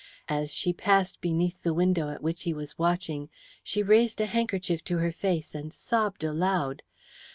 As 0.27 0.51
she 0.51 0.73
passed 0.73 1.19
underneath 1.23 1.61
the 1.61 1.75
window 1.75 2.09
at 2.09 2.23
which 2.23 2.41
he 2.41 2.55
was 2.55 2.75
watching, 2.79 3.29
she 3.63 3.83
raised 3.83 4.19
a 4.19 4.25
handkerchief 4.25 4.83
to 4.85 4.97
her 4.97 5.11
face 5.11 5.53
and 5.53 5.71
sobbed 5.71 6.23
aloud. 6.23 6.81